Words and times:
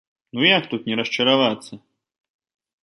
Ну 0.37 0.41
як 0.57 0.63
тут 0.71 0.89
не 0.91 0.95
расчаравацца? 1.01 1.73